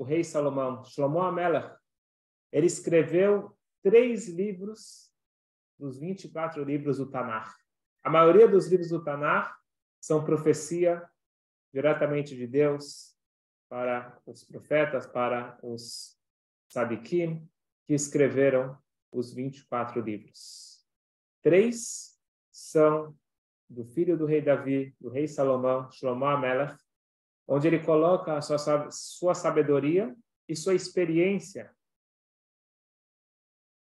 [0.00, 1.78] o rei Salomão, Shlomo Amelach,
[2.50, 5.12] ele escreveu três livros
[5.78, 7.54] dos 24 livros do Tanakh.
[8.02, 9.54] A maioria dos livros do Tanakh
[10.00, 11.06] são profecia
[11.70, 13.14] diretamente de Deus
[13.68, 16.18] para os profetas, para os
[16.66, 17.46] sadikim,
[17.86, 18.78] que escreveram
[19.12, 20.82] os 24 livros.
[21.42, 22.18] Três
[22.50, 23.14] são
[23.68, 26.82] do filho do rei Davi, do rei Salomão, Shlomo Amelach,
[27.52, 30.14] onde ele coloca a sua, sua sabedoria
[30.48, 31.74] e sua experiência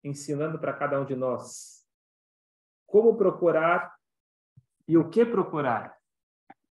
[0.03, 1.87] ensinando para cada um de nós
[2.87, 3.95] como procurar
[4.89, 5.95] e o que procurar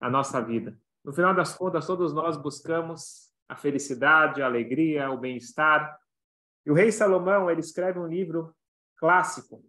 [0.02, 0.76] a nossa vida.
[1.06, 5.98] No final das contas, todos nós buscamos a felicidade, a alegria, o bem-estar.
[6.66, 8.54] E o rei Salomão, ele escreve um livro
[8.98, 9.64] clássico.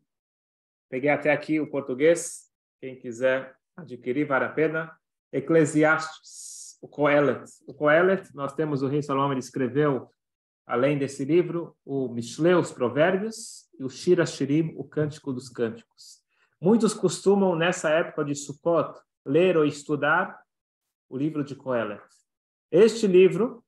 [0.88, 4.98] Peguei até aqui o português, quem quiser adquirir, vale a pena.
[5.32, 7.44] Eclesiastes, o Coelet.
[7.66, 10.10] O Coelet, nós temos o rei Salomão, ele escreveu,
[10.66, 16.20] além desse livro, o Mishle, os Provérbios, e o Shira Shirim, o Cântico dos Cânticos.
[16.60, 20.42] Muitos costumam, nessa época de Sukkot, ler ou estudar
[21.08, 22.02] o livro de Coelet.
[22.70, 23.64] Este livro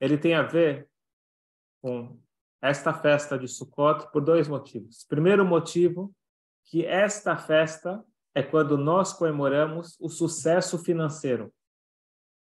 [0.00, 0.88] ele tem a ver
[1.80, 2.20] com
[2.60, 5.04] esta festa de Sukkot por dois motivos.
[5.04, 6.14] Primeiro motivo,
[6.64, 11.52] que esta festa é quando nós comemoramos o sucesso financeiro.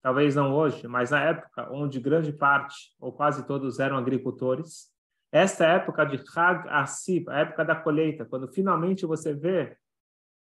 [0.01, 4.93] Talvez não hoje, mas na época onde grande parte, ou quase todos, eram agricultores.
[5.31, 9.75] Esta época de Hag Asib, a época da colheita, quando finalmente você vê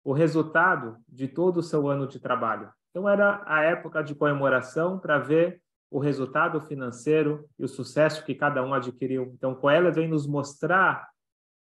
[0.03, 2.69] o resultado de todo o seu ano de trabalho.
[2.91, 8.35] Então, era a época de comemoração para ver o resultado financeiro e o sucesso que
[8.35, 9.31] cada um adquiriu.
[9.33, 11.07] Então, Coelho vem nos mostrar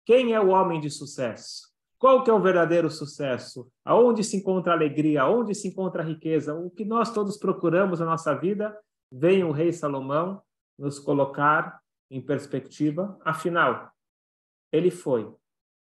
[0.06, 1.69] quem é o homem de sucesso.
[2.00, 3.70] Qual que é o verdadeiro sucesso?
[3.84, 5.20] Aonde se encontra a alegria?
[5.20, 6.54] Aonde se encontra a riqueza?
[6.54, 8.74] O que nós todos procuramos na nossa vida,
[9.12, 10.42] vem o rei Salomão
[10.78, 11.78] nos colocar
[12.10, 13.20] em perspectiva.
[13.22, 13.92] Afinal,
[14.72, 15.30] ele foi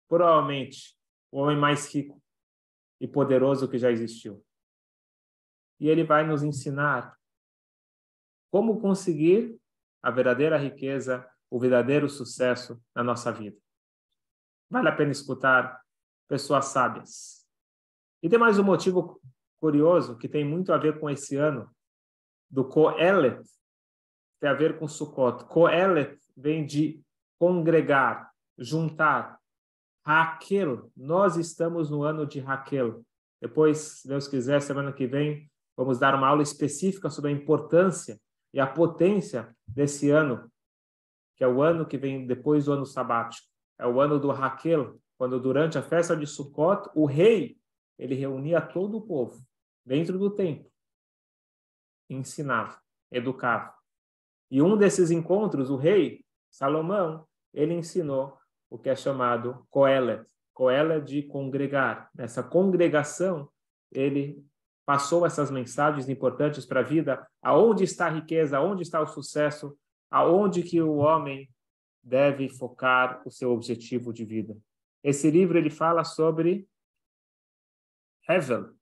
[0.09, 0.97] provavelmente
[1.31, 2.19] o homem mais rico
[2.99, 4.43] e poderoso que já existiu.
[5.79, 7.15] E ele vai nos ensinar
[8.51, 9.61] como conseguir
[10.03, 13.59] a verdadeira riqueza, o verdadeiro sucesso na nossa vida.
[14.71, 15.85] Vale a pena escutar
[16.29, 17.47] pessoas sábias.
[18.23, 19.21] E tem mais um motivo
[19.61, 21.71] curioso que tem muito a ver com esse ano
[22.51, 23.43] do Koelet,
[24.41, 25.45] tem a ver com Sukkot.
[25.45, 27.03] Koelet vem de
[27.39, 29.39] congregar, juntar,
[30.05, 33.05] Raquel, nós estamos no ano de Raquel.
[33.41, 38.19] Depois, se Deus quiser, semana que vem, vamos dar uma aula específica sobre a importância
[38.55, 40.51] e a potência desse ano,
[41.37, 43.49] que é o ano que vem depois do ano sabático.
[43.79, 47.59] É o ano do Raquel, quando durante a festa de Sukkot, o rei,
[47.99, 49.43] ele reunia todo o povo
[49.85, 50.71] dentro do templo,
[52.11, 53.75] ensinava, educava.
[54.51, 58.39] E um desses encontros, o rei Salomão, ele ensinou
[58.71, 60.25] o que é chamado Coelet.
[60.53, 62.11] Coelet de congregar.
[62.15, 63.49] Nessa congregação,
[63.93, 64.45] ele
[64.85, 67.27] passou essas mensagens importantes para a vida.
[67.43, 68.59] Aonde está a riqueza?
[68.59, 69.77] Aonde está o sucesso?
[70.11, 71.51] Aonde que o homem
[72.03, 74.57] deve focar o seu objetivo de vida?
[75.03, 76.69] Esse livro ele fala sobre
[78.29, 78.75] Hevel.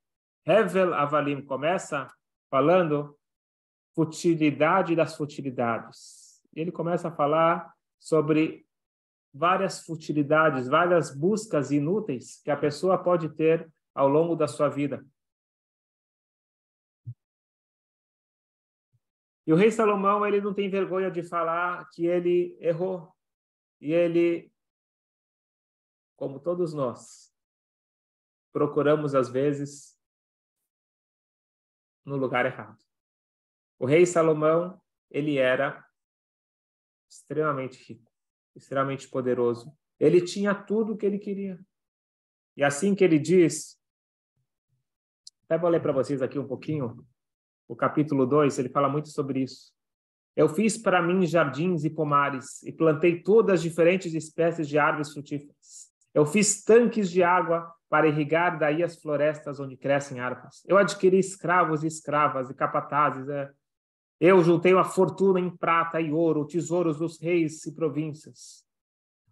[0.47, 2.09] Hevel Avalim começa
[2.51, 3.19] falando
[3.95, 6.43] futilidade das futilidades.
[6.55, 8.67] Ele começa a falar sobre
[9.33, 15.05] várias futilidades, várias buscas inúteis que a pessoa pode ter ao longo da sua vida.
[19.47, 23.13] E o rei Salomão, ele não tem vergonha de falar que ele errou.
[23.81, 24.51] E ele,
[26.17, 27.35] como todos nós,
[28.53, 29.99] procuramos às vezes
[32.05, 32.83] no lugar errado.
[33.79, 34.81] O rei Salomão,
[35.11, 35.85] ele era
[37.09, 38.15] extremamente rico
[38.55, 39.73] extremamente poderoso.
[39.99, 41.59] Ele tinha tudo o que ele queria.
[42.57, 43.79] E assim que ele diz,
[45.45, 47.05] até vou ler para vocês aqui um pouquinho,
[47.67, 49.73] o capítulo 2, ele fala muito sobre isso.
[50.37, 55.13] Eu fiz para mim jardins e pomares e plantei todas as diferentes espécies de árvores
[55.13, 55.93] frutíferas.
[56.15, 60.63] Eu fiz tanques de água para irrigar daí as florestas onde crescem árvores.
[60.67, 63.29] Eu adquiri escravos e escravas e capatazes.
[63.29, 63.53] É,
[64.21, 68.65] eu juntei uma fortuna em prata e ouro, tesouros dos reis e províncias.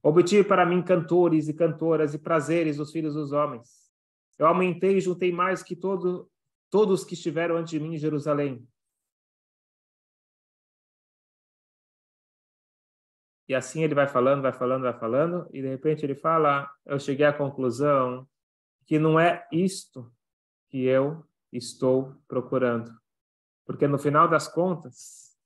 [0.03, 3.83] Obtive para mim cantores e cantoras e prazeres dos filhos dos homens.
[4.37, 6.29] Eu aumentei e juntei mais que todo,
[6.69, 8.67] todos que estiveram antes de mim em Jerusalém.
[13.49, 16.99] E assim ele vai falando, vai falando, vai falando, e de repente ele fala: Eu
[16.99, 18.29] cheguei à conclusão
[18.87, 20.13] que não é isto
[20.69, 22.93] que eu estou procurando.
[23.65, 25.37] Porque no final das contas,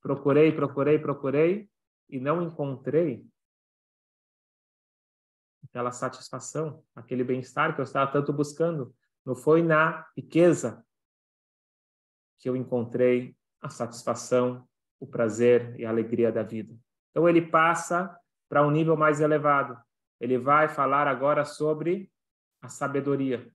[0.00, 1.70] procurei, procurei, procurei
[2.08, 3.26] e não encontrei
[5.64, 8.94] aquela satisfação, aquele bem-estar que eu estava tanto buscando.
[9.24, 10.86] Não foi na riqueza
[12.38, 14.68] que eu encontrei a satisfação,
[15.00, 16.78] o prazer e a alegria da vida.
[17.14, 18.18] Então ele passa
[18.48, 19.78] para um nível mais elevado.
[20.20, 22.10] Ele vai falar agora sobre
[22.60, 23.48] a sabedoria.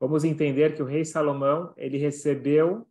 [0.00, 2.86] Vamos entender que o rei Salomão, ele recebeu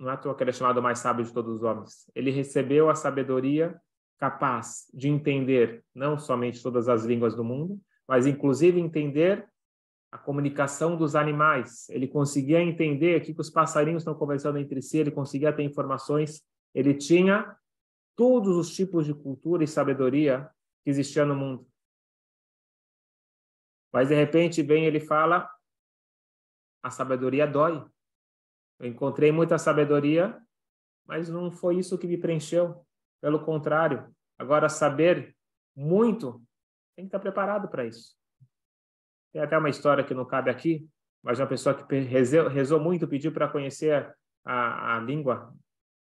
[0.00, 2.10] não é à que ele é chamado mais sábio de todos os homens.
[2.14, 3.78] Ele recebeu a sabedoria
[4.18, 7.78] capaz de entender não somente todas as línguas do mundo,
[8.08, 9.46] mas inclusive entender
[10.10, 11.88] a comunicação dos animais.
[11.90, 16.42] Ele conseguia entender aqui que os passarinhos estão conversando entre si, ele conseguia ter informações,
[16.74, 17.54] ele tinha
[18.20, 20.50] todos os tipos de cultura e sabedoria
[20.84, 21.66] que existia no mundo.
[23.90, 25.50] Mas de repente vem ele fala
[26.82, 27.82] a sabedoria dói.
[28.78, 30.38] Eu encontrei muita sabedoria,
[31.06, 32.86] mas não foi isso que me preencheu.
[33.22, 35.34] Pelo contrário, agora saber
[35.74, 36.42] muito
[36.94, 38.14] tem que estar preparado para isso.
[39.32, 40.86] Tem até uma história que não cabe aqui,
[41.22, 44.14] mas uma pessoa que rezou, rezou muito pediu para conhecer
[44.44, 45.54] a, a língua,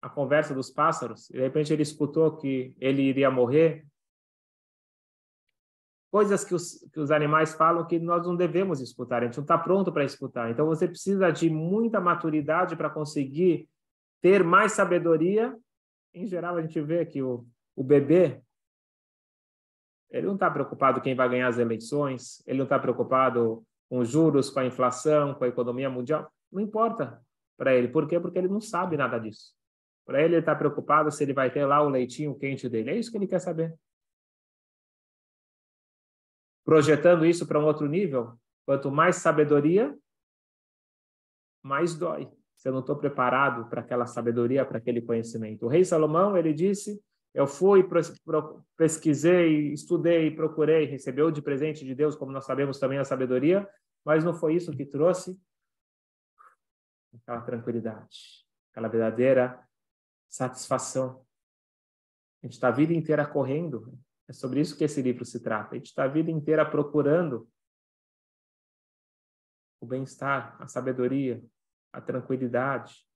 [0.05, 1.31] a conversa dos pássaros.
[1.31, 3.87] E de repente ele escutou que ele iria morrer.
[6.11, 9.45] Coisas que os, que os animais falam que nós não devemos escutar, a gente não
[9.45, 10.51] está pronto para escutar.
[10.51, 13.67] Então você precisa de muita maturidade para conseguir
[14.21, 15.56] ter mais sabedoria.
[16.12, 18.43] Em geral, a gente vê que o, o bebê
[20.11, 24.09] ele não está preocupado quem vai ganhar as eleições, ele não está preocupado com os
[24.11, 26.31] juros, com a inflação, com a economia mundial.
[26.53, 27.21] Não importa
[27.56, 27.89] para ele.
[27.89, 28.21] Por quê?
[28.21, 29.55] Porque ele não sabe nada disso.
[30.05, 32.91] Para ele, ele está preocupado se ele vai ter lá o leitinho quente dele.
[32.91, 33.75] É isso que ele quer saber.
[36.65, 39.97] Projetando isso para um outro nível, quanto mais sabedoria,
[41.62, 42.31] mais dói.
[42.56, 45.67] Se eu não estou preparado para aquela sabedoria, para aquele conhecimento.
[45.67, 47.03] O rei Salomão, ele disse
[47.35, 47.85] eu fui,
[48.77, 53.69] pesquisei, estudei, procurei, recebeu de presente de Deus, como nós sabemos também a sabedoria,
[54.05, 55.37] mas não foi isso que trouxe
[57.12, 59.61] aquela tranquilidade, aquela verdadeira
[60.34, 61.25] satisfação.
[62.42, 63.98] A gente está a vida inteira correndo,
[64.28, 65.75] é sobre isso que esse livro se trata.
[65.75, 67.48] A gente está a vida inteira procurando
[69.81, 71.42] o bem-estar, a sabedoria,
[71.92, 73.06] a tranquilidade.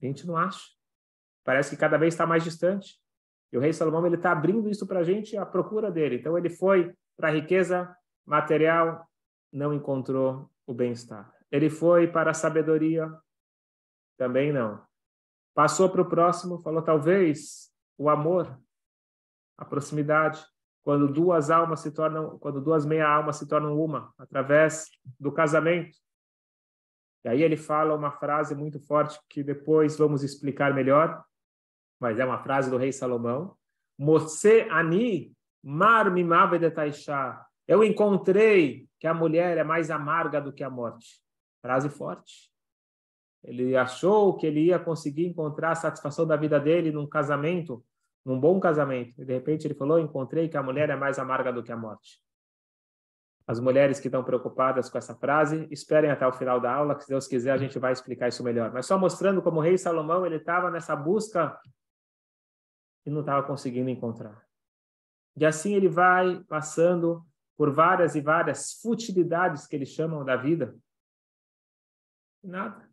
[0.00, 0.78] A gente não acha
[1.48, 3.00] parece que cada vez está mais distante.
[3.50, 6.16] E o rei Salomão ele está abrindo isso para a gente, a procura dele.
[6.16, 7.96] Então ele foi para a riqueza
[8.26, 9.08] material,
[9.50, 11.32] não encontrou o bem-estar.
[11.50, 13.10] Ele foi para a sabedoria,
[14.18, 14.84] também não.
[15.54, 18.60] Passou para o próximo, falou talvez o amor,
[19.56, 20.44] a proximidade,
[20.84, 24.86] quando duas almas se tornam, quando duas meia almas se tornam uma, através
[25.18, 25.96] do casamento.
[27.24, 31.24] E aí ele fala uma frase muito forte que depois vamos explicar melhor,
[32.00, 33.56] mas é uma frase do rei Salomão.
[33.98, 36.06] Mose ani mar
[37.66, 41.20] Eu encontrei que a mulher é mais amarga do que a morte.
[41.60, 42.50] Frase forte.
[43.42, 47.84] Ele achou que ele ia conseguir encontrar a satisfação da vida dele num casamento,
[48.24, 49.20] num bom casamento.
[49.20, 51.76] E de repente ele falou: encontrei que a mulher é mais amarga do que a
[51.76, 52.20] morte.
[53.46, 57.04] As mulheres que estão preocupadas com essa frase, esperem até o final da aula, que
[57.04, 58.70] se Deus quiser a gente vai explicar isso melhor.
[58.72, 61.58] Mas só mostrando como o rei Salomão ele estava nessa busca
[63.06, 64.44] e não estava conseguindo encontrar.
[65.34, 67.24] E assim ele vai passando
[67.56, 70.76] por várias e várias futilidades que eles chamam da vida.
[72.42, 72.87] Nada.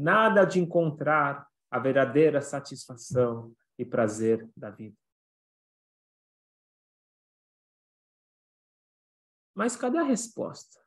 [0.00, 4.96] Nada de encontrar a verdadeira satisfação e prazer da vida.
[9.54, 10.80] Mas cadê a resposta?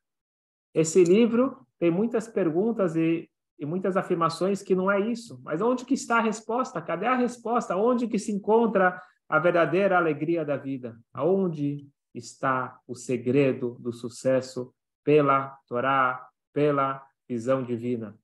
[0.74, 3.30] Esse livro tem muitas perguntas e
[3.64, 5.40] e muitas afirmações que não é isso.
[5.44, 6.82] Mas onde que está a resposta?
[6.82, 7.78] Cadê a resposta?
[7.78, 11.00] Onde que se encontra a verdadeira alegria da vida?
[11.14, 18.18] Aonde está o segredo do sucesso pela Torá, pela visão divina?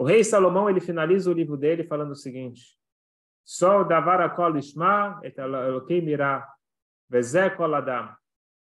[0.00, 2.74] O rei Salomão ele finaliza o livro dele falando o seguinte:
[3.44, 5.36] Sol davara kol ishma et
[7.54, 8.16] kol adam.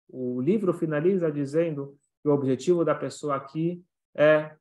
[0.09, 3.81] O livro finaliza dizendo que o objetivo da pessoa aqui
[4.13, 4.53] é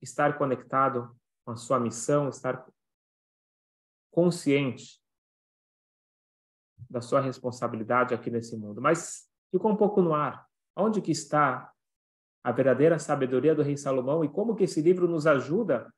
[0.00, 2.66] estar conectado com a sua missão, estar
[4.10, 4.98] consciente
[6.88, 8.80] da sua responsabilidade aqui nesse mundo.
[8.80, 10.48] Mas ficou um pouco no ar.
[10.74, 11.71] Onde que está
[12.42, 15.92] a verdadeira sabedoria do rei Salomão e como que esse livro nos ajuda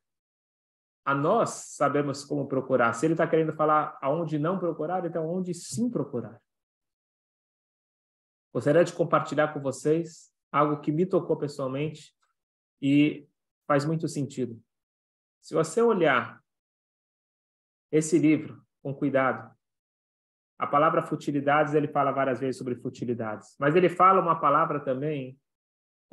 [1.04, 2.92] a nós sabermos como procurar.
[2.94, 6.40] Se ele está querendo falar aonde não procurar, então onde sim procurar.
[8.52, 12.14] Gostaria de compartilhar com vocês algo que me tocou pessoalmente
[12.80, 13.28] e
[13.66, 14.62] faz muito sentido.
[15.40, 16.42] Se você olhar
[17.90, 19.54] esse livro com cuidado,
[20.58, 25.38] a palavra futilidades, ele fala várias vezes sobre futilidades, mas ele fala uma palavra também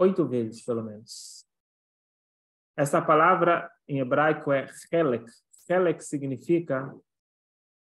[0.02, 1.46] oito vezes, pelo menos.
[2.76, 5.26] Essa palavra em hebraico é chelek.
[5.68, 6.94] Chelek significa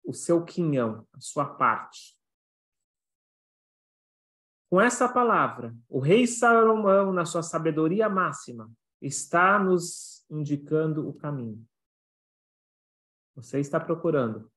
[0.04, 2.18] o seu quinhão, a sua parte.
[4.70, 8.70] Com essa palavra, o rei Salomão, na sua sabedoria máxima,
[9.00, 11.66] está nos indicando o caminho.
[13.34, 14.50] Você está procurando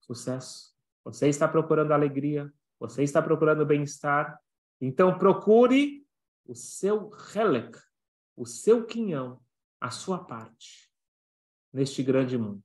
[0.00, 4.38] sucesso, você está procurando alegria, você está procurando bem-estar.
[4.80, 6.05] Então procure
[6.48, 7.78] o seu helek,
[8.36, 9.40] o seu quinhão,
[9.80, 10.90] a sua parte
[11.72, 12.64] neste grande mundo.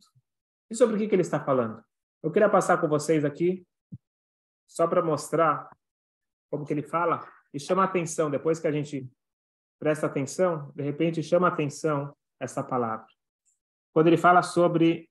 [0.69, 1.83] E sobre o que, que ele está falando?
[2.23, 3.65] Eu queria passar com vocês aqui,
[4.67, 5.69] só para mostrar
[6.49, 9.09] como que ele fala, e chama atenção, depois que a gente
[9.79, 13.07] presta atenção, de repente chama atenção essa palavra.
[13.93, 15.09] Quando ele fala sobre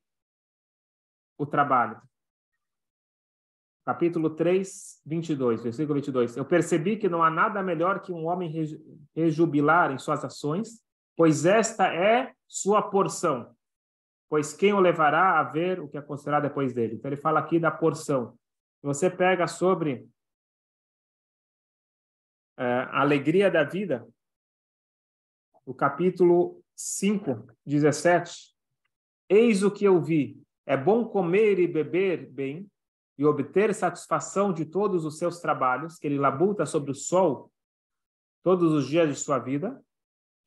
[1.41, 1.99] o trabalho.
[3.85, 6.37] Capítulo 3, 22, versículo 22.
[6.37, 8.53] Eu percebi que não há nada melhor que um homem
[9.15, 10.85] rejubilar em suas ações,
[11.17, 13.55] pois esta é sua porção.
[14.29, 16.95] Pois quem o levará a ver o que acontecerá depois dele?
[16.95, 18.39] Então ele fala aqui da porção.
[18.83, 20.07] Você pega sobre
[22.57, 24.07] é, a alegria da vida,
[25.65, 28.55] o capítulo 5, 17.
[29.29, 30.43] Eis o que eu vi.
[30.67, 32.71] É bom comer e beber bem
[33.21, 37.53] e obter satisfação de todos os seus trabalhos, que ele labuta sobre o sol
[38.43, 39.79] todos os dias de sua vida,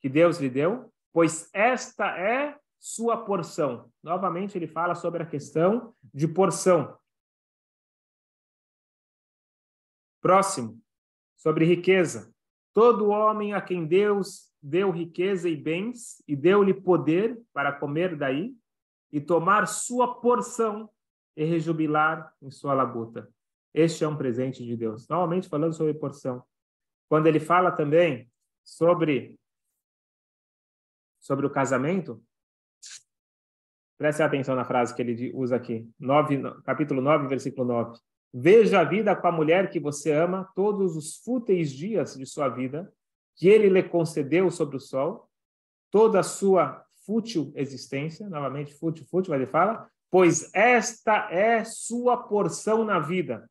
[0.00, 3.92] que Deus lhe deu, pois esta é sua porção.
[4.02, 6.98] Novamente ele fala sobre a questão de porção.
[10.20, 10.82] Próximo,
[11.36, 12.34] sobre riqueza.
[12.72, 18.52] Todo homem a quem Deus deu riqueza e bens e deu-lhe poder para comer daí
[19.12, 20.90] e tomar sua porção
[21.36, 23.28] e rejubilar em sua labuta.
[23.72, 25.08] Este é um presente de Deus.
[25.08, 26.44] Novamente falando sobre porção.
[27.08, 28.30] Quando ele fala também
[28.62, 29.38] sobre
[31.20, 32.22] sobre o casamento,
[33.96, 37.98] preste atenção na frase que ele usa aqui, 9, capítulo 9, versículo 9.
[38.32, 42.50] Veja a vida com a mulher que você ama todos os fúteis dias de sua
[42.50, 42.92] vida,
[43.36, 45.30] que ele lhe concedeu sobre o sol,
[45.90, 52.16] toda a sua fútil existência, novamente fútil, fútil, mas ele fala, pois esta é sua
[52.16, 53.50] porção na vida,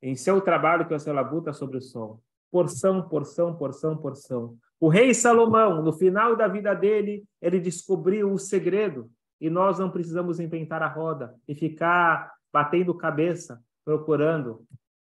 [0.00, 2.22] em seu trabalho que você labuta sobre o sol.
[2.52, 4.56] Porção, porção, porção, porção.
[4.78, 9.10] O rei Salomão, no final da vida dele, ele descobriu o segredo.
[9.40, 14.64] E nós não precisamos inventar a roda e ficar batendo cabeça, procurando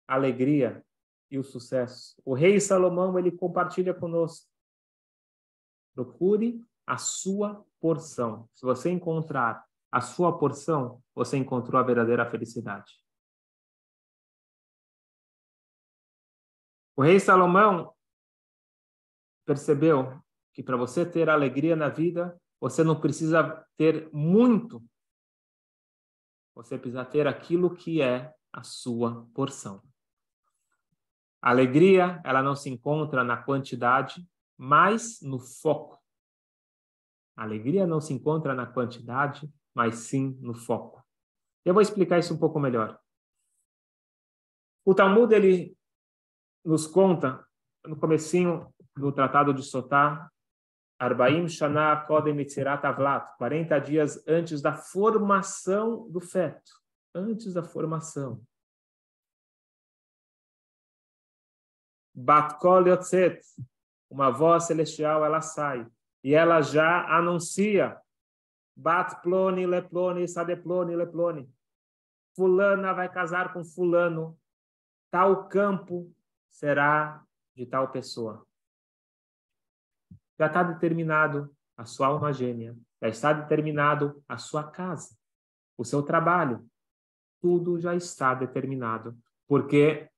[0.09, 0.85] alegria
[1.31, 2.21] e o sucesso.
[2.25, 4.49] O rei Salomão, ele compartilha conosco.
[5.95, 8.49] Procure a sua porção.
[8.53, 12.93] Se você encontrar a sua porção, você encontrou a verdadeira felicidade.
[16.97, 17.95] O rei Salomão,
[19.45, 20.21] percebeu
[20.53, 24.83] que para você ter alegria na vida, você não precisa ter muito.
[26.55, 29.83] Você precisa ter aquilo que é a sua porção.
[31.41, 34.27] A alegria, ela não se encontra na quantidade,
[34.57, 36.03] mas no foco.
[37.37, 41.05] A alegria não se encontra na quantidade, mas sim no foco.
[41.63, 42.99] Eu vou explicar isso um pouco melhor.
[44.87, 45.77] O Talmud ele
[46.65, 47.47] nos conta
[47.85, 50.33] no comecinho no Tratado de Sotá,
[50.99, 56.73] Arbaim Shana Kodem Mitzirat Avlat, 40 dias antes da formação do feto,
[57.15, 58.43] antes da formação.
[62.15, 63.43] Bat Kol Yotzet,
[64.09, 65.87] uma voz celestial, ela sai,
[66.25, 68.01] e ela já anuncia,
[68.77, 71.51] Bat Ploni, Leploni, Sadeploni, Leploni,
[72.35, 74.39] fulana vai casar com fulano,
[75.11, 76.15] tal campo
[76.51, 78.47] será de tal pessoa
[80.39, 85.17] já está determinado a sua alma gêmea, já está determinado a sua casa,
[85.77, 86.67] o seu trabalho.
[87.41, 89.17] Tudo já está determinado,
[89.47, 90.09] porque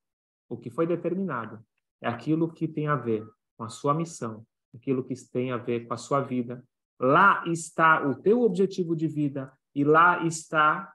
[0.49, 1.65] o que foi determinado
[2.01, 5.87] é aquilo que tem a ver com a sua missão, aquilo que tem a ver
[5.87, 6.65] com a sua vida.
[6.99, 10.93] Lá está o teu objetivo de vida e lá está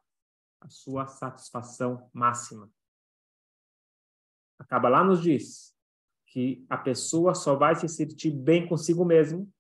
[0.59, 2.69] a sua satisfação máxima.
[4.59, 5.73] Acaba lá nos diz
[6.27, 9.51] que a pessoa só vai se sentir bem consigo mesmo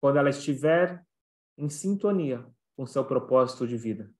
[0.00, 1.04] quando ela estiver
[1.56, 4.12] em sintonia com seu propósito de vida.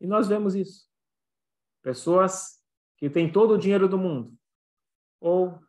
[0.00, 0.88] E nós vemos isso.
[1.82, 2.62] Pessoas
[2.96, 4.36] que têm todo o dinheiro do mundo,
[5.20, 5.60] ou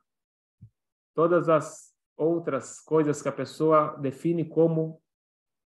[1.13, 5.01] todas as outras coisas que a pessoa define como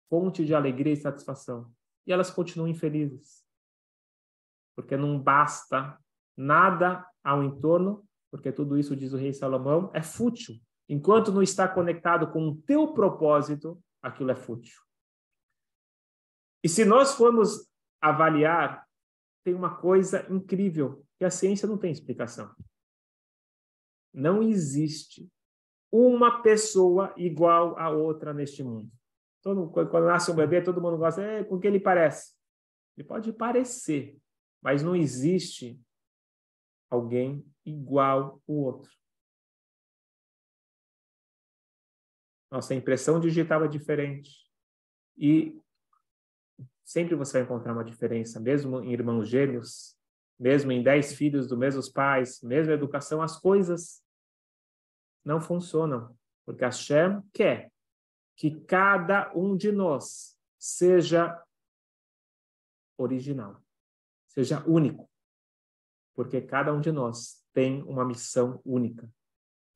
[0.09, 1.71] fonte de alegria e satisfação.
[2.07, 3.45] E elas continuam infelizes.
[4.75, 5.99] Porque não basta
[6.37, 10.57] nada ao entorno, porque tudo isso, diz o rei Salomão, é fútil.
[10.89, 14.81] Enquanto não está conectado com o teu propósito, aquilo é fútil.
[16.65, 17.69] E se nós formos
[18.01, 18.87] avaliar,
[19.45, 22.55] tem uma coisa incrível, que a ciência não tem explicação.
[24.13, 25.31] Não existe
[25.91, 28.91] uma pessoa igual a outra neste mundo.
[29.43, 32.35] Todo, quando nasce um bebê, todo mundo gosta, é, com que ele parece?
[32.97, 34.19] Ele pode parecer,
[34.61, 35.81] mas não existe
[36.91, 38.91] alguém igual o outro.
[42.51, 44.49] Nossa impressão digital é diferente.
[45.17, 45.61] E
[46.85, 49.97] sempre você vai encontrar uma diferença, mesmo em irmãos gêmeos,
[50.39, 54.03] mesmo em dez filhos dos mesmos pais, mesmo educação, as coisas
[55.25, 57.71] não funcionam, porque Hashem quer
[58.37, 61.41] que cada um de nós seja
[62.97, 63.61] original,
[64.29, 65.09] seja único,
[66.15, 69.09] porque cada um de nós tem uma missão única.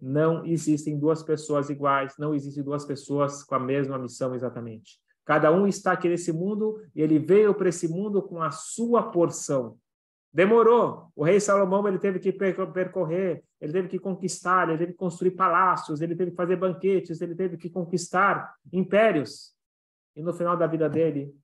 [0.01, 5.01] Não existem duas pessoas iguais, não existem duas pessoas com a mesma missão exatamente.
[5.25, 9.11] Cada um está aqui nesse mundo e ele veio para esse mundo com a sua
[9.11, 9.79] porção.
[10.33, 11.13] Demorou.
[11.15, 15.33] O rei Salomão ele teve que percorrer, ele teve que conquistar, ele teve que construir
[15.33, 19.55] palácios, ele teve que fazer banquetes, ele teve que conquistar impérios.
[20.17, 21.35] E no final da vida dele,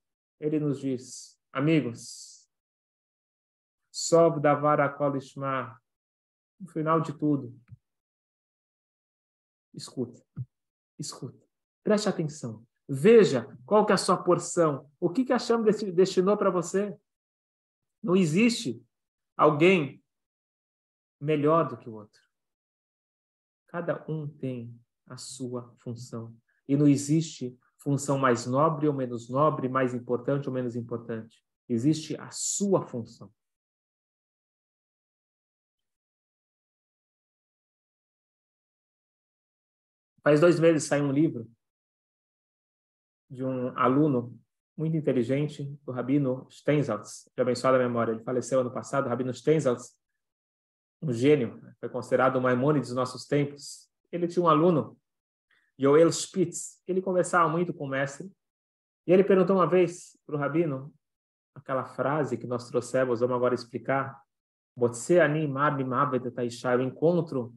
[0.40, 2.48] ele nos diz: amigos,
[3.90, 5.78] sob da vara kolishma,
[6.58, 7.54] no final de tudo,
[9.74, 10.22] escuta,
[10.98, 11.44] escuta,
[11.84, 16.38] preste atenção, veja qual que é a sua porção, o que que a chama destinou
[16.38, 16.96] para você.
[18.02, 18.84] Não existe
[19.36, 20.02] alguém
[21.20, 22.20] melhor do que o outro.
[23.68, 24.74] Cada um tem
[25.06, 26.36] a sua função.
[26.66, 31.42] E não existe função mais nobre ou menos nobre, mais importante ou menos importante.
[31.68, 33.32] Existe a sua função.
[40.22, 41.50] Faz dois meses saiu um livro
[43.30, 44.38] de um aluno
[44.78, 48.12] muito inteligente, do Rabino Steinsaltz, de abençoada memória.
[48.12, 49.98] Ele faleceu ano passado, o Rabino Steinsaltz,
[51.02, 53.90] um gênio, foi considerado o Maimônides dos nossos tempos.
[54.12, 54.96] Ele tinha um aluno,
[55.76, 58.30] Joel Spitz, ele conversava muito com o mestre,
[59.04, 60.94] e ele perguntou uma vez para o Rabino,
[61.54, 64.20] aquela frase que nós trouxemos, vamos agora explicar,
[64.76, 67.52] você animabe eu encontro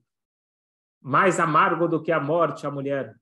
[0.99, 3.15] mais amargo do que a morte, a mulher.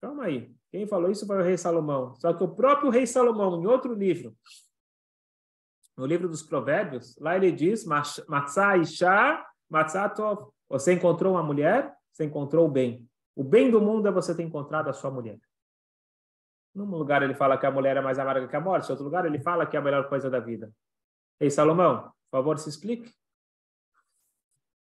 [0.00, 0.54] Calma aí.
[0.72, 2.14] Quem falou isso foi o rei Salomão.
[2.16, 4.34] Só que o próprio rei Salomão, em outro livro,
[5.94, 7.84] no livro dos Provérbios, lá ele diz.
[10.68, 13.06] Você encontrou uma mulher, você encontrou o bem.
[13.36, 15.38] O bem do mundo é você ter encontrado a sua mulher.
[16.74, 19.04] Num lugar ele fala que a mulher é mais amarga que a morte, em outro
[19.04, 20.72] lugar ele fala que é a melhor coisa da vida.
[21.38, 23.12] Ei, Salomão, por favor, se explique.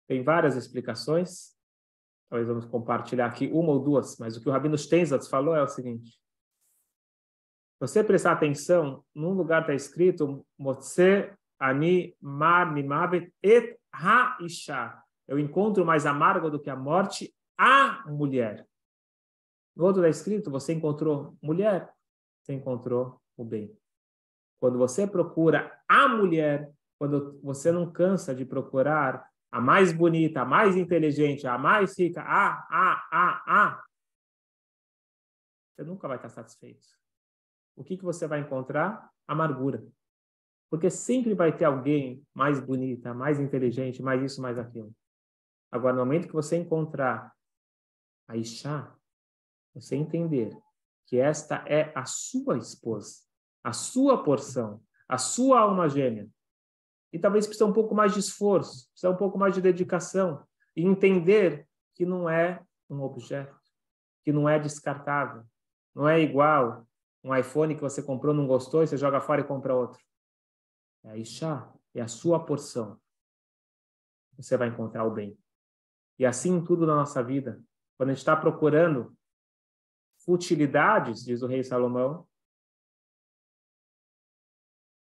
[0.08, 1.55] Tem várias explicações.
[2.28, 5.62] Talvez vamos compartilhar aqui uma ou duas, mas o que o Rabino Stenzatz falou é
[5.62, 6.18] o seguinte.
[7.78, 15.02] Você prestar atenção, num lugar está escrito Motse ani mar mimavet et ha isha.
[15.28, 18.66] Eu encontro mais amargo do que a morte a mulher.
[19.74, 21.92] No outro está escrito, você encontrou mulher,
[22.42, 23.76] você encontrou o bem.
[24.58, 30.44] Quando você procura a mulher, quando você não cansa de procurar a mais bonita, a
[30.44, 33.84] mais inteligente, a mais rica, a, a, a, a,
[35.72, 36.86] você nunca vai estar satisfeito.
[37.74, 39.10] O que, que você vai encontrar?
[39.26, 39.82] Amargura.
[40.68, 44.94] Porque sempre vai ter alguém mais bonita, mais inteligente, mais isso, mais aquilo.
[45.72, 47.34] Agora, no momento que você encontrar
[48.28, 48.94] a Isha,
[49.72, 50.54] você entender
[51.06, 53.22] que esta é a sua esposa,
[53.64, 56.28] a sua porção, a sua alma gêmea,
[57.12, 60.84] e talvez precisa um pouco mais de esforço, precisa um pouco mais de dedicação e
[60.84, 63.56] entender que não é um objeto,
[64.24, 65.44] que não é descartável,
[65.94, 66.86] não é igual
[67.24, 70.00] um iPhone que você comprou, não gostou e você joga fora e compra outro.
[71.04, 73.00] É a é a sua porção.
[74.36, 75.38] Você vai encontrar o bem.
[76.18, 77.62] E assim tudo na nossa vida.
[77.96, 79.16] Quando a gente está procurando
[80.18, 82.28] futilidades, diz o rei Salomão,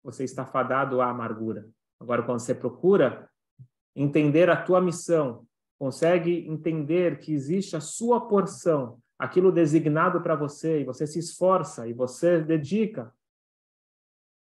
[0.02, 1.68] você está fadado à amargura.
[2.00, 3.28] Agora, quando você procura
[3.94, 5.46] entender a tua missão,
[5.78, 11.86] consegue entender que existe a sua porção, aquilo designado para você, e você se esforça
[11.88, 13.14] e você dedica,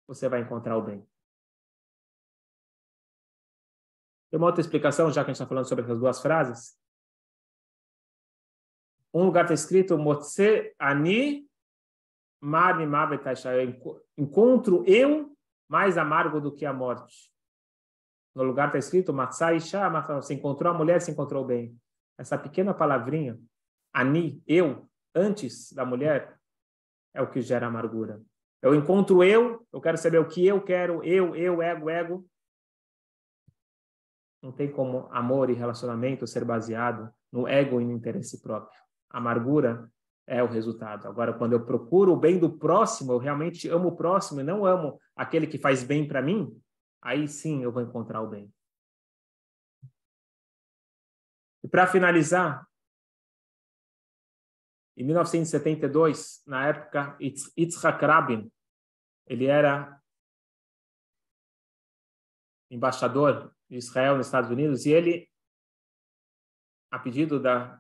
[0.08, 1.06] você vai encontrar o bem.
[4.30, 6.78] Tem uma outra explicação, já que a gente está falando sobre essas duas frases.
[9.14, 11.48] um lugar está escrito Motse Ani
[12.42, 15.36] Eu encontro eu
[15.68, 17.32] mais amargo do que a morte.
[18.38, 21.76] No lugar está escrito Matsai Isha, você encontrou a mulher, se encontrou bem.
[22.20, 23.36] Essa pequena palavrinha,
[23.92, 26.38] Ani, eu, antes da mulher,
[27.16, 28.22] é o que gera amargura.
[28.62, 32.30] Eu encontro eu, eu quero saber o que eu quero, eu, eu, ego, ego.
[34.44, 38.80] Não tem como amor e relacionamento ser baseado no ego e no interesse próprio.
[39.10, 39.92] amargura
[40.28, 41.08] é o resultado.
[41.08, 44.64] Agora, quando eu procuro o bem do próximo, eu realmente amo o próximo e não
[44.64, 46.56] amo aquele que faz bem para mim,
[47.02, 48.54] aí sim eu vou encontrar o bem.
[51.64, 52.68] E para finalizar,
[54.96, 58.52] em 1972, na época, Yitzhak Rabin,
[59.28, 60.02] ele era
[62.72, 65.30] embaixador de Israel nos Estados Unidos e ele,
[66.92, 67.80] a pedido da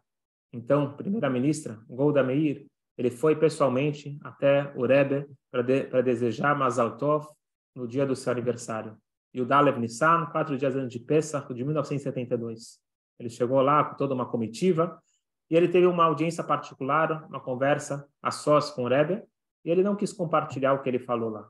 [0.53, 7.27] então primeira-ministra Golda Meir, ele foi pessoalmente até o Rebbe para de, desejar Mazal Tov
[7.75, 8.97] no dia do seu aniversário.
[9.33, 12.79] E o Dalev Nissan, quatro dias antes de Pesach, de 1972.
[13.19, 15.01] Ele chegou lá com toda uma comitiva
[15.49, 19.23] e ele teve uma audiência particular, uma conversa a sós com o Rebbe,
[19.63, 21.49] e ele não quis compartilhar o que ele falou lá.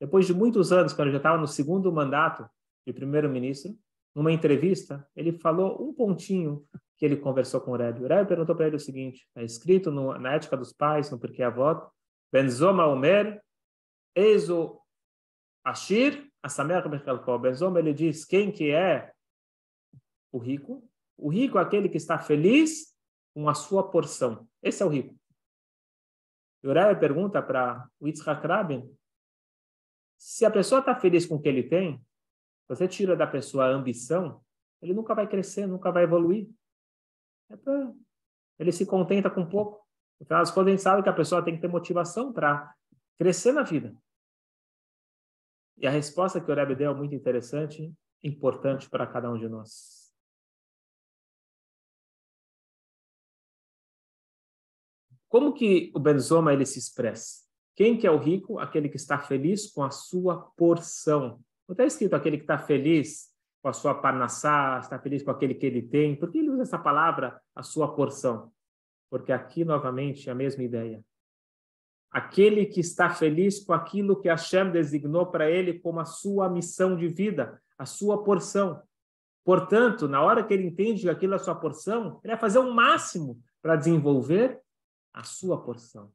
[0.00, 2.48] Depois de muitos anos, quando ele já estava no segundo mandato
[2.86, 3.74] de primeiro-ministro,
[4.14, 6.64] numa entrevista, ele falou um pontinho
[6.96, 8.04] que ele conversou com o Rebbe.
[8.04, 11.18] O Rebbe perguntou para ele o seguinte, está escrito no, na Ética dos Pais, no
[11.18, 11.86] Porquê Avot,
[12.32, 13.40] Benzoma Omer,
[14.14, 14.80] Ezo
[15.64, 17.38] Ashir, Asamer Bechalkol.
[17.38, 19.12] Benzoma, ele diz, quem que é
[20.32, 20.88] o rico?
[21.16, 22.94] O rico é aquele que está feliz
[23.34, 24.48] com a sua porção.
[24.62, 25.18] Esse é o rico.
[26.62, 28.92] E o Rebbe pergunta para o Yitzhak Rabin,
[30.16, 32.04] se a pessoa está feliz com o que ele tem,
[32.68, 34.42] você tira da pessoa a ambição,
[34.82, 36.48] ele nunca vai crescer, nunca vai evoluir.
[37.50, 37.56] É.
[38.58, 39.86] Ele se contenta com pouco.
[40.20, 42.74] No final das contas, a gente sabe que a pessoa tem que ter motivação para
[43.16, 43.94] crescer na vida.
[45.80, 49.48] E a resposta que o Rebbe deu é muito interessante, importante para cada um de
[49.48, 50.12] nós.
[55.28, 57.46] Como que o Benzoma ele se expressa?
[57.76, 58.58] Quem que é o rico?
[58.58, 61.40] Aquele que está feliz com a sua porção.
[61.68, 63.28] Não está escrito aquele que está feliz
[63.62, 66.16] com a sua parnassá, está feliz com aquele que ele tem.
[66.16, 68.50] Por que ele usa essa palavra, a sua porção?
[69.10, 71.04] Porque aqui, novamente, é a mesma ideia.
[72.10, 76.96] Aquele que está feliz com aquilo que Hashem designou para ele como a sua missão
[76.96, 78.82] de vida, a sua porção.
[79.44, 82.58] Portanto, na hora que ele entende que aquilo é a sua porção, ele vai fazer
[82.58, 84.60] o máximo para desenvolver
[85.12, 86.12] a sua porção.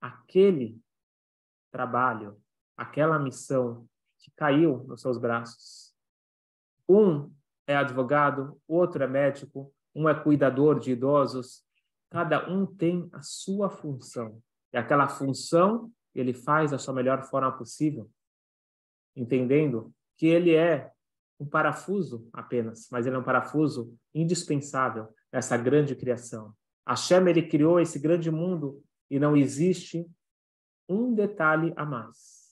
[0.00, 0.80] Aquele
[1.70, 2.36] trabalho,
[2.76, 3.86] aquela missão
[4.18, 5.92] que caiu nos seus braços
[6.88, 7.32] um
[7.66, 11.64] é advogado, outro é médico, um é cuidador de idosos.
[12.10, 14.42] Cada um tem a sua função.
[14.72, 18.10] E aquela função ele faz da sua melhor forma possível,
[19.16, 20.90] entendendo que ele é
[21.40, 26.54] um parafuso apenas, mas ele é um parafuso indispensável nessa grande criação.
[26.86, 30.06] Hashem, ele criou esse grande mundo e não existe
[30.88, 32.42] um detalhe a mais.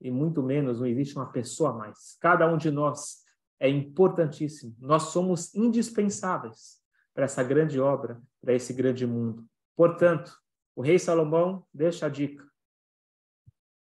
[0.00, 2.16] E muito menos não existe uma pessoa a mais.
[2.20, 3.24] Cada um de nós
[3.60, 4.74] é importantíssimo.
[4.78, 6.78] Nós somos indispensáveis
[7.12, 9.44] para essa grande obra, para esse grande mundo.
[9.76, 10.32] Portanto,
[10.78, 12.48] o rei Salomão deixa a dica.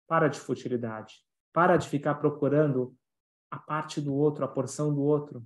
[0.07, 1.15] Para de futilidade.
[1.51, 2.95] Para de ficar procurando
[3.49, 5.43] a parte do outro, a porção do outro.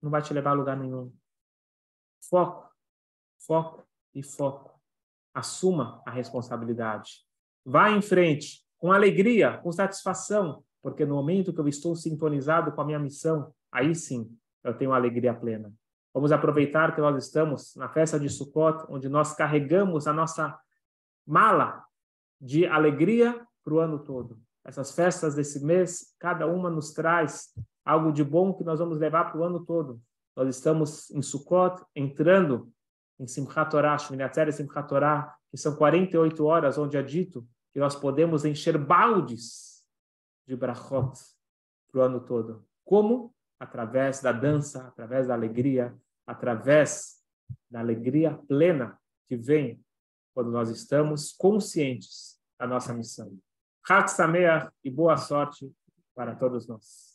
[0.00, 1.12] Não vai te levar a lugar nenhum.
[2.30, 2.72] Foco,
[3.44, 4.80] foco e foco.
[5.34, 7.26] Assuma a responsabilidade.
[7.64, 12.80] Vá em frente com alegria, com satisfação, porque no momento que eu estou sintonizado com
[12.80, 15.74] a minha missão, aí sim eu tenho alegria plena.
[16.14, 20.56] Vamos aproveitar que nós estamos na festa de Sukkot, onde nós carregamos a nossa
[21.26, 21.84] mala
[22.40, 24.38] de alegria para o ano todo.
[24.64, 27.52] Essas festas desse mês, cada uma nos traz
[27.84, 30.00] algo de bom que nós vamos levar para o ano todo.
[30.36, 32.72] Nós estamos em Sukkot, entrando
[33.18, 37.96] em Simchat Torah, Shmini Simchat Torah, que são 48 horas onde é dito que nós
[37.96, 39.84] podemos encher baldes
[40.46, 41.12] de brachot
[41.90, 42.64] para o ano todo.
[42.84, 43.34] Como?
[43.58, 47.22] Através da dança, através da alegria, através
[47.70, 49.82] da alegria plena que vem
[50.34, 53.36] quando nós estamos conscientes da nossa missão.
[53.86, 55.70] Chag Sameach e boa sorte
[56.14, 57.13] para todos nós.